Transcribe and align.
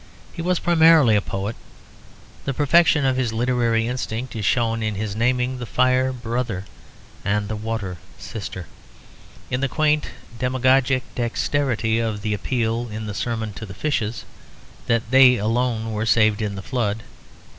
He 0.33 0.41
was 0.41 0.57
primarily 0.57 1.15
a 1.15 1.21
poet. 1.21 1.55
The 2.45 2.55
perfection 2.55 3.05
of 3.05 3.17
his 3.17 3.31
literary 3.31 3.87
instinct 3.87 4.35
is 4.35 4.45
shown 4.45 4.81
in 4.81 4.95
his 4.95 5.15
naming 5.15 5.59
the 5.59 5.67
fire 5.67 6.11
"brother," 6.11 6.65
and 7.23 7.47
the 7.47 7.55
water 7.55 7.99
"sister," 8.17 8.65
in 9.51 9.61
the 9.61 9.69
quaint 9.69 10.07
demagogic 10.39 11.03
dexterity 11.13 11.99
of 11.99 12.23
the 12.23 12.33
appeal 12.33 12.89
in 12.91 13.05
the 13.05 13.13
sermon 13.13 13.53
to 13.53 13.65
the 13.67 13.75
fishes 13.75 14.25
"that 14.87 15.11
they 15.11 15.35
alone 15.37 15.91
were 15.93 16.07
saved 16.07 16.41
in 16.41 16.55
the 16.55 16.63
Flood." 16.63 17.03